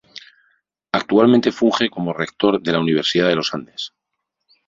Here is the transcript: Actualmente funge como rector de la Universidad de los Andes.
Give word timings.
Actualmente 0.91 1.51
funge 1.51 1.91
como 1.91 2.11
rector 2.11 2.59
de 2.59 2.71
la 2.71 2.79
Universidad 2.79 3.27
de 3.27 3.35
los 3.35 3.53
Andes. 3.53 3.93